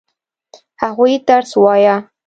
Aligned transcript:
هغوی 0.81 1.13
درس 1.27 1.49
ووايه؟ 1.57 1.95